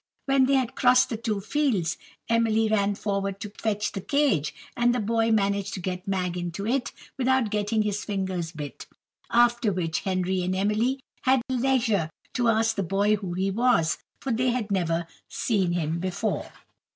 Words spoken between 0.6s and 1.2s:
crossed the